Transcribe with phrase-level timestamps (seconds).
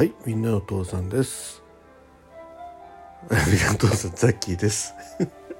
[0.00, 1.62] はい、みんなお父さんです。
[3.28, 4.94] みんなお父さん、ザッキーです。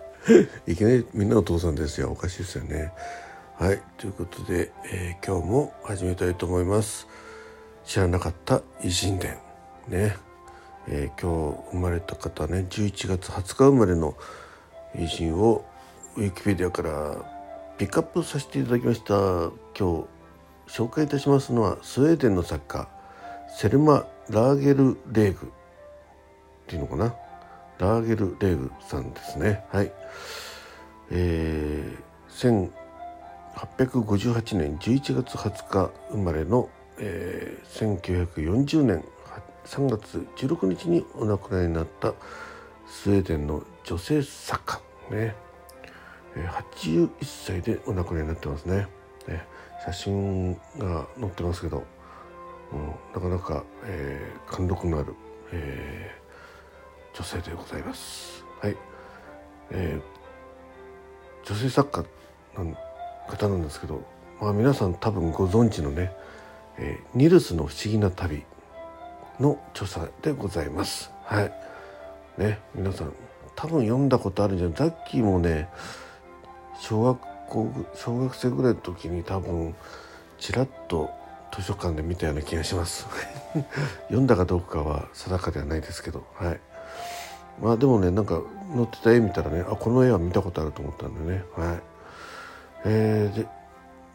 [0.66, 2.10] いきなりみんなお父さんですよ。
[2.10, 2.90] おかしいですよね。
[3.58, 7.06] はい、ということで、えー今日も始めたいと思います。
[7.84, 9.36] 知らなかった偉人伝。
[9.88, 10.16] ね。
[10.88, 14.16] えー今日生まれた方ね、11月20日生まれの
[14.94, 15.66] 偉人を
[16.16, 17.16] ウィキペディアから
[17.76, 19.12] ピックアップさせていただきました。
[19.14, 20.06] 今日
[20.66, 22.88] 紹介いたしますのはスウェーデンの作家
[23.54, 27.14] セルマ・ラーゲルレーグっていうのかな？
[27.78, 29.64] ラーゲルレーグさんですね。
[29.72, 29.92] はい。
[31.10, 32.70] えー、
[33.54, 39.04] 1858年11月20日生まれの、えー、1940年
[39.64, 42.14] 3月16日にお亡くなりになった
[42.86, 44.80] スウェーデンの女性作家。
[45.10, 45.34] ね。
[46.36, 48.86] え81歳でお亡くなりになってますね。
[49.26, 49.44] ね。
[49.84, 51.82] 写真が載ってますけど、
[53.14, 55.14] なかなか、えー貫禄のある、
[55.52, 58.44] えー女性でございます。
[58.60, 58.76] はい、
[59.70, 62.06] えー女性作家
[62.62, 62.76] の
[63.28, 64.02] 方なんですけど、
[64.40, 66.12] まあ、皆さん多分ご存知のね、
[66.78, 68.44] えーニルスの不思議な旅」
[69.40, 71.10] の著者でございます。
[71.24, 71.52] はい。
[72.38, 73.12] ね皆さん
[73.56, 74.76] 多分読んだことあるんじゃない？
[74.76, 75.68] ザッキーもね
[76.78, 79.74] 小学校小学生ぐらいの時に多分
[80.38, 81.10] ちらっと
[81.60, 83.06] 図書館で見たような気がします。
[84.08, 86.24] 読んだかどうかは定かではないですけど。
[86.34, 86.60] はい。
[87.60, 88.40] まあでもねなんか
[88.74, 91.44] 載ってた絵見たらねあこの絵は見たことあると思ったんでね。
[91.56, 91.80] はい。
[92.86, 93.46] えーで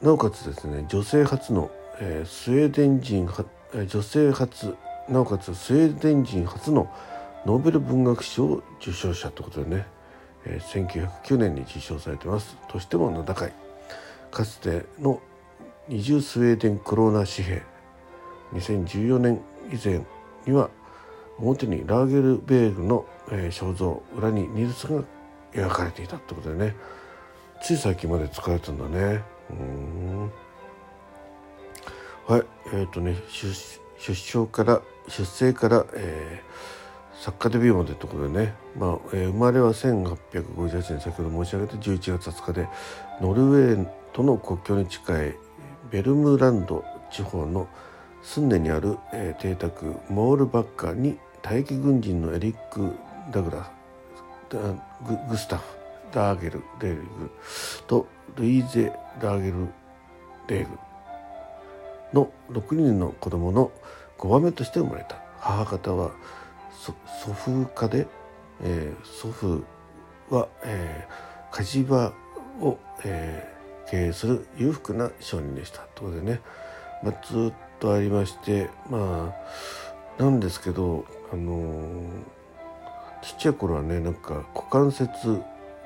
[0.02, 3.30] なおかつですね女性初の、えースウェーデン人
[3.88, 4.76] 女性初
[5.08, 6.92] なおかつスウェーデン人初の
[7.46, 9.86] ノーベル文学賞受賞者ということでね、
[10.46, 12.58] えー1909年に受賞されてます。
[12.68, 13.54] としても名高い。
[14.32, 15.22] かつての
[15.90, 17.64] 20スウェーデンクローナ紙幣
[18.54, 19.42] 2014年
[19.72, 20.02] 以前
[20.46, 20.70] には
[21.38, 25.04] 表にラーゲルベーグの、肖像裏にニルスが
[25.52, 26.76] 描かれていたってことでね。
[27.62, 29.22] つい最近まで使われてたんだね。
[29.50, 30.32] うん。
[32.28, 33.54] はいえっ、とね出
[34.00, 36.76] 出生から出生から、えー
[37.18, 42.68] 作家デビューまでってことでね、まあえー生まれは1858年先ほど申し上げた11月20日で
[43.22, 45.36] ノルウェーとの国境に近い
[45.96, 47.70] ベルムランド地方の
[48.22, 52.92] スンネにある、えー邸宅モールバッカーに退役軍人のエリック・
[53.32, 53.64] ダグラ
[54.50, 54.76] スダグ
[55.30, 55.64] グスタフ・
[56.12, 57.32] ダーゲル・レーグ
[57.88, 58.92] とルイーゼ・
[59.22, 59.70] ダーゲル・
[60.50, 60.78] レーグ
[62.12, 63.72] の6人の子供の
[64.18, 66.12] 5番目として生まれた母方は
[66.74, 66.94] 祖
[67.34, 68.08] 父家で、
[68.62, 69.64] えー祖父
[70.30, 72.12] は、えー火事場
[72.60, 73.55] を、えー
[73.90, 76.42] 経営する裕福な商人でしたということでね、
[77.04, 79.34] まあ、ずっとありましてま
[80.20, 82.36] あなんですけどあのー
[83.22, 85.42] ちっちゃい頃はねなんか股関節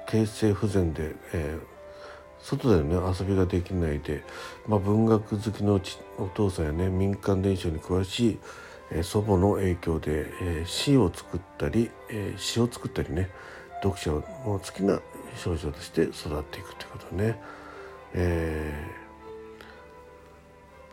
[0.06, 1.80] 形成不全で、えー
[2.42, 4.24] 外でね遊びができないで、
[4.66, 5.82] まあ、文学好きの
[6.18, 8.40] お父さんやね民間伝承に詳しい、
[8.92, 13.30] えー祖母の影響で、えー詩を作ったり、えー詩を作ったりね
[13.84, 15.02] 読書の好きな
[15.36, 17.40] 少女として育っていくということね。
[18.14, 19.00] えー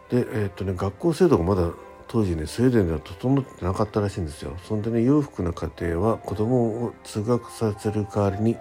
[0.08, 1.70] でえーっとね学校制度がまだ
[2.08, 4.56] 当時ねスウェーデンでは整ってなかったらしいんですよ。
[4.68, 8.56] そんでね裕福な家庭は子供を通学させる代わりに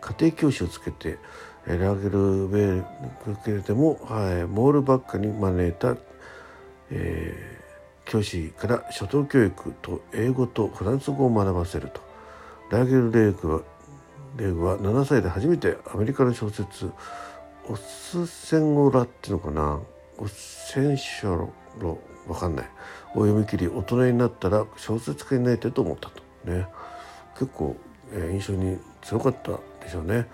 [0.00, 1.18] 家庭教師をつけて
[1.66, 5.96] ラーゲルベーグでも、はい、モールバッカに招いた、
[6.90, 7.54] えー
[8.04, 12.00] 教師から初等教育と英語とフランス語を学ばせると
[12.70, 13.60] ラーゲルレーグは
[14.36, 16.90] レーグは7歳で初めてアメリカの小説
[17.68, 19.80] 「オッスセンオラ」っていうのかな
[20.18, 21.48] 「オッセンショ
[21.80, 21.98] ロ」
[22.28, 22.66] わかんない。
[23.14, 26.22] を読み切り大人になったら小説家になりたいと思ったと。
[26.44, 26.66] ね。
[27.34, 27.76] 結構、
[28.12, 29.52] えー印象に強かった
[29.84, 30.26] でしょうね、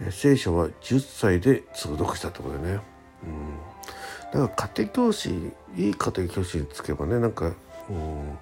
[0.00, 2.80] えー聖書は10歳で通読したってことでね。
[3.24, 4.40] うん。
[4.40, 7.52] だから家庭教師いい家庭教師につけばねなんか、
[7.88, 8.38] うん、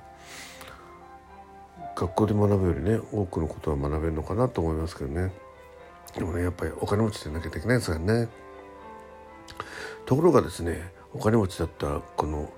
[1.94, 5.32] 学校で学ぶよりね多くのことは学べるのかなと思いますけどね。
[6.16, 8.28] でもねやっぱりお金持ちでなきゃできないですからね
[10.04, 12.50] ところがですねお金持ちだったこの、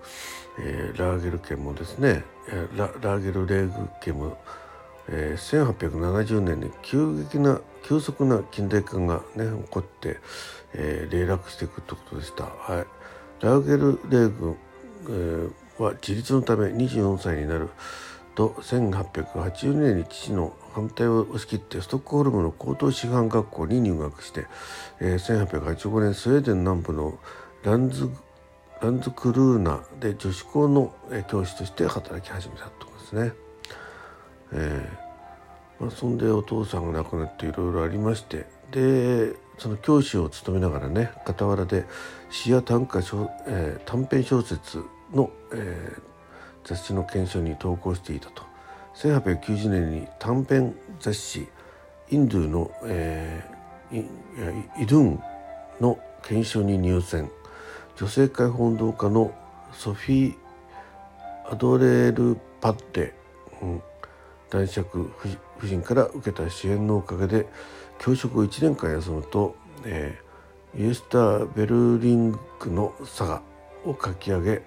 [0.59, 4.39] えーラーゲル家もですねえーララーゲルレーグ家も、
[5.09, 10.19] えー1870年に急激な急速な近代化がね起こって、
[10.75, 12.45] えー、霊落していくということでした。
[12.45, 12.87] はい、
[13.45, 14.57] ラーゲルレーグ、
[15.09, 15.53] えー
[15.83, 17.69] は自立のため24歳になる
[18.35, 24.47] と1880年に父の反対を押し切ってストックホルムの高等師範学校に入学して、
[25.01, 27.19] えー1885年スウェーデン南部の
[27.65, 28.09] ランズ
[28.81, 30.95] ランズクルーナで女子校の
[31.29, 33.33] 教師として働き始めたとこですね。
[34.53, 41.85] えーまあ、そんでお父さんが亡くなっていろいろありましてでその教師を務めながらね傍らで
[42.31, 44.83] 詩や短歌、えー、短編小説
[45.13, 46.01] の、えー、
[46.65, 48.48] 雑誌の検証に投稿していたと
[48.99, 51.47] 1890年に短編雑誌
[52.11, 54.05] インドゥの、えー、
[54.83, 55.23] イドゥン
[55.81, 57.31] の検証に入選
[57.97, 59.33] 女性解放運動家の
[59.73, 60.37] ソフィー・
[61.53, 63.15] アドレール・パッテ、
[63.63, 63.83] うん、
[64.51, 65.13] 男爵
[65.59, 67.47] 夫人から受けた支援のおかげで
[68.01, 69.55] 教職を1年間休むと、
[69.85, 72.39] えー、イエスター・ベルリング
[72.71, 73.43] のサガ
[73.85, 74.63] を書き上げ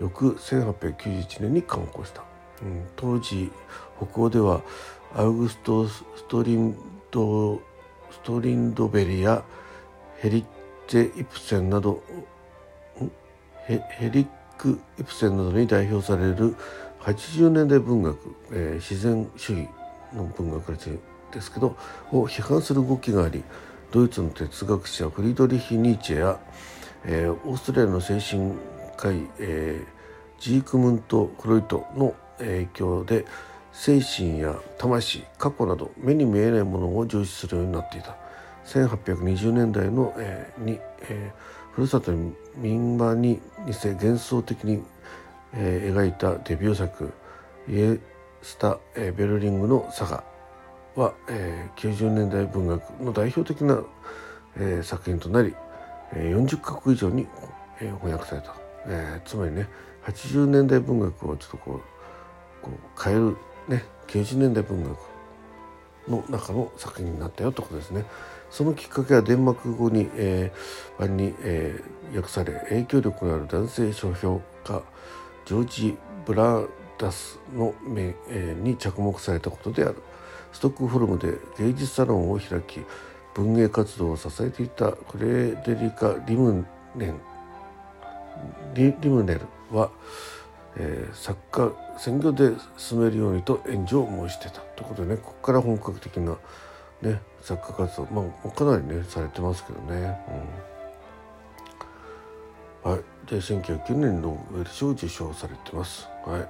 [0.00, 2.24] 翌1891年に刊行した、
[2.62, 3.50] うん、当時
[3.96, 4.62] 北欧では
[5.14, 6.76] アウグスト・ストリン
[7.10, 7.56] ド
[8.10, 9.42] ストリンドベリや
[10.18, 10.44] ヘリッ
[10.86, 12.02] チェ・イプセンなど
[13.66, 14.26] ヘリッ
[14.58, 16.54] ク・イプセンなどに代表される
[17.00, 19.68] 80年代文学、えー、自然主義
[20.12, 20.76] の文学
[21.32, 21.76] ですけど
[22.12, 23.42] を批判する動きがあり
[23.90, 26.40] ドイツの哲学者フリードリヒ・ニーチェや、
[27.04, 28.54] えー、オーストラリアの精神
[28.96, 33.24] 科医、えー、ジークムント・フロイトの影響で
[33.72, 38.16] 精神や魂過去など目に見えないものを重視するようになっていた。
[38.66, 40.78] 1820年代の、えー、に、
[41.08, 44.82] えー、ふるさとに民話に似せ幻想的に、
[45.54, 47.12] えー、描いたデビュー作
[47.68, 47.98] 「イエ
[48.42, 50.24] スタ・ベルリングのサガ」
[50.96, 53.82] は、えー、90年代文学の代表的な、
[54.56, 55.54] えー、作品となり、
[56.12, 57.26] えー、40カ国以上に、
[57.80, 58.54] えー、翻訳された、
[58.86, 59.68] えー、つまりね
[60.04, 61.99] 80年代文学をちょっとこう
[62.62, 63.36] こう変える
[63.68, 64.98] ね90年代文学
[66.08, 68.04] の中の作品になったよってことですね。
[68.50, 74.82] そのきっかけはデンマーク語に、えー、版に、えー、訳され影響力のある男性書評家
[75.46, 76.64] ジョージ・ブラ
[76.98, 79.96] ダスの目、えー、に着目されたことである。
[80.52, 82.80] ストックホルムで芸術サロンを開き
[83.34, 86.66] 文芸活動を支えていたクレデリカ・リム
[86.96, 87.20] ネン
[88.74, 89.40] リリムネル
[89.70, 89.90] は、
[90.76, 96.36] えー、作家専業で進めるようにと援助を申してたということでねここから本格的な、
[97.02, 100.18] ね、作家活動、まあ、かなりねされてますけどね。
[102.84, 106.08] うん、はい、で1909年のウェル賞を受賞されてます。
[106.24, 106.48] はい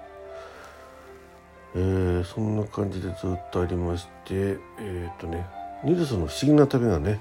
[1.75, 5.47] えー、そんな感じでずっとありましてえっ、ー、とね
[5.85, 7.21] ニルソンの不思議な旅がね、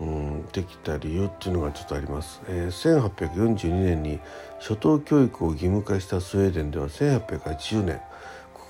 [0.00, 4.20] うん、できた理由っていうのがちょっとあります、えー、1842年に
[4.58, 8.00] 初等教育を義務化したスウェーデンでは1880年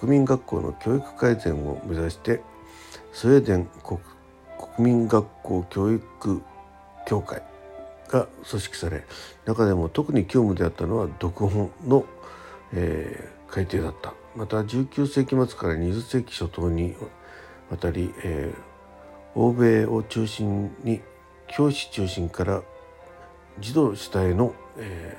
[0.01, 2.41] 国民学校の教育改善を目指して
[3.13, 3.99] スウェーデン国
[4.77, 6.43] 国民学校教育
[7.07, 7.43] 協会
[8.09, 9.05] が組織され
[9.47, 12.05] 中でも特に急務であったのは読本の、
[12.73, 14.15] えー、改定だった。
[14.37, 16.95] また19世紀末から20世紀初頭に
[17.71, 18.61] わたり、えー、
[19.37, 21.03] 欧米を中心に
[21.47, 22.63] 教師中心から
[23.61, 25.17] 児童主体の、え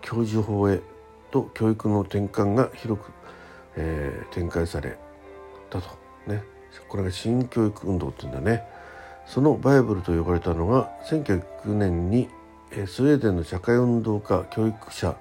[0.00, 0.80] ー、教授法へ
[1.30, 3.12] と教育の転換が広く、
[3.76, 4.98] えー、展開され
[5.70, 5.88] たと。
[6.26, 6.42] ね。
[6.88, 8.64] これが新教育運動っていうんだね。
[9.26, 12.28] そのバイブルと呼ばれたのが1909年に
[12.86, 15.16] スウェーデンの社会運動家教育者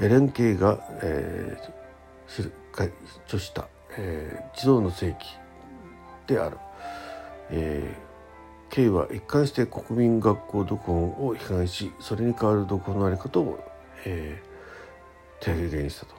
[0.00, 2.92] エレン・ケイが、えー、
[3.26, 5.36] 著した、えー、児童の世紀
[6.26, 6.56] である、
[7.50, 13.58] えー、K は一貫して国民学校読本を批判しそれに代わる読本のあり方を、
[14.04, 16.14] えー、提言したと。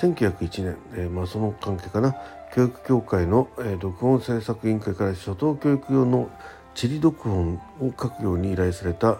[0.00, 2.16] 1901年、えーまあ、その関係かな。
[2.54, 6.30] 教育協会の、えー、読本政策委員会から初等教育用の
[6.74, 9.18] 地理読本を書くように依頼された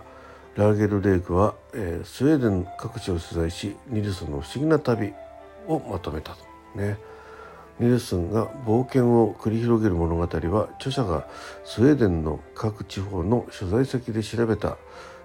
[0.55, 5.13] ラーゲル・レークは、えー、スウェーデン各地を取材しニルソンの不思議な旅
[5.67, 6.39] をまとめたと。
[6.75, 6.99] ね、
[7.81, 11.27] ニルスンが冒険を繰り広げる物語は著者が
[11.65, 14.77] スウェーデンの各地方の取材先で調べた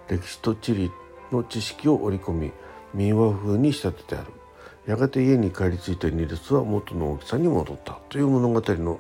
[0.08, 0.92] 歴史と地理
[1.32, 2.52] の知識を織り込み
[2.94, 4.44] 民話風に仕立ててある。
[4.86, 9.00] やがて家に帰り着いたニルスは元の大きさに戻ったという物語の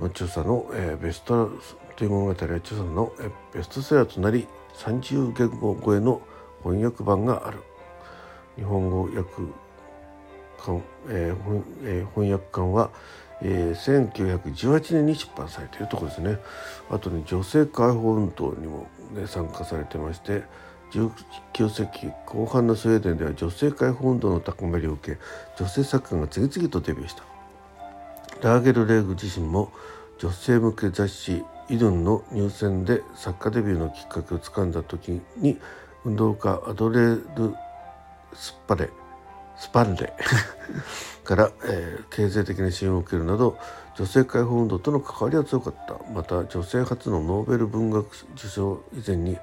[0.00, 1.50] 著者の、えー、ベスト
[1.96, 6.22] という物語は著者の、えー、ベストセラーとなり30言語超えの
[6.62, 7.58] 翻訳版がある
[8.56, 9.22] 日本語訳
[10.58, 12.90] 館、えーえー、翻訳館は、
[13.42, 16.38] えー、1918年に出版されているところですね。
[16.90, 20.42] あとね女性解放運動にも、ね、参加されてまして
[20.92, 25.18] 19世紀後半のスウェーデンでは女性解放運動の高まりを受け
[25.58, 27.22] 女性作家が次々とデビューした。
[28.42, 29.72] ラーゲル・レーグ自身も
[30.18, 35.58] 女性向け雑誌イドンの入選で作家デビューのきっかけをつかんだ時に
[36.04, 37.20] 運動家アドレル・
[38.32, 38.90] スッパレ
[39.58, 40.12] スパンレ
[41.24, 43.58] から、えー、経済的な支援を受けるなど
[43.96, 45.98] 女性解放運動との関わりは強かった。
[46.12, 49.38] また女性初のノーベル文学受賞以前に、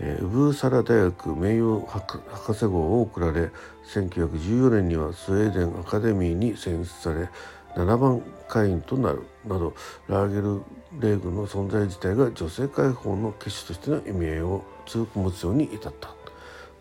[0.00, 3.50] えー、ウブーサラ大学名誉博士号を贈られ
[3.92, 7.28] 1914年にはスウェーデンアカデミーに選出され
[7.76, 9.22] 7番会員となる。
[9.46, 9.74] など
[10.08, 10.62] ラーゲル
[11.00, 16.10] レーグの存在自体が女性解放の結種としての意味合いを強く持つように至った。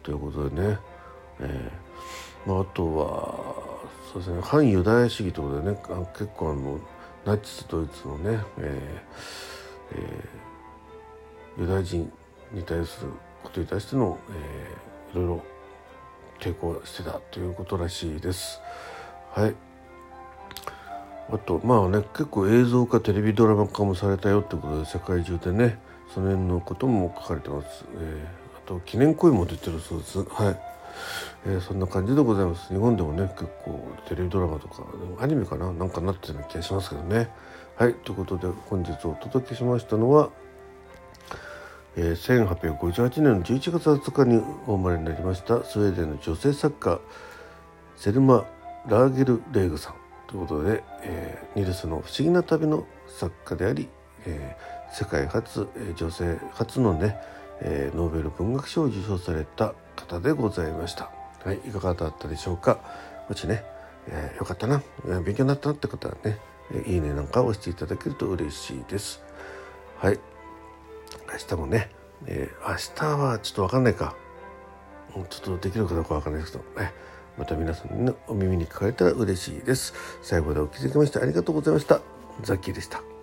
[0.01, 0.79] ということでね、
[1.39, 1.85] えー
[2.45, 3.55] まあ、あとは
[4.13, 5.77] そうですね反ユダヤ主義ということでね
[6.13, 6.79] 結構あの
[7.25, 12.11] ナチスドイツのね、えーえー、ユダヤ人
[12.51, 13.11] に対する
[13.43, 15.43] ことに対しての、えー、いろいろ
[16.39, 18.59] 抵抗してたということらしいです。
[19.31, 19.55] はい。
[21.31, 25.79] あとまあね結構映像化テレビドラマ化もされたよってことで世界中でね
[26.13, 30.23] その辺のことも書かれてます、えー、あと記念講演も出てるそうです。
[30.23, 30.74] はい、
[31.45, 32.73] えー、そんな感じでございます。
[32.73, 34.83] 日本でもね結構テレビドラマとか
[35.19, 37.29] アニメかななんかなってるような気がしますけどね。
[37.75, 40.29] はいということで本日お届けしましたのは
[41.97, 46.99] えー、1858年の11月20日にお生まれになりましたスウェーデンの女性作家
[47.95, 48.45] セルマ・
[48.87, 49.95] ラーゲル・レーグさん。
[50.27, 53.87] ということで、えー、ニルスの「不思議な旅」の作家であり、
[54.25, 57.17] えー、世界初、えー、女性初のね、
[57.61, 61.09] えー、ノーベル文学賞を受賞された方でございました。
[61.43, 62.79] はい、いかがだったでしょうか？
[63.29, 63.63] もしね、
[64.07, 64.81] えー、よかったな、
[65.23, 66.39] 勉強になったなって方はね、
[66.85, 69.23] いいねなんか押していただけると嬉しいです。
[69.97, 70.19] はい。
[71.31, 71.89] 明日もね、
[72.25, 74.15] えー、明日はちょっとわかんないか。
[75.13, 76.93] ちょっとできるかどうかわかんないですけど、ね、
[77.37, 79.93] また皆さんのお耳にかかれたら嬉しいです。
[80.21, 82.01] 最後までお聴きいただきましてありがとうございました。
[82.41, 83.14] ザッキーでした。